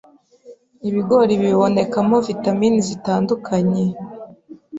Ibigori 0.89 1.33
bibonekamo 1.41 2.17
vitamin 2.27 2.73
zitandukanye 2.87 3.83